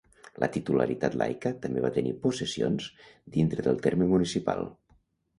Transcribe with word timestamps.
La 0.43 0.47
titularitat 0.53 1.17
laica 1.21 1.51
també 1.65 1.83
va 1.83 1.91
tenir 1.97 2.13
possessions 2.23 2.87
dintre 3.35 3.67
del 3.67 3.77
terme 3.85 4.09
municipal. 4.15 4.65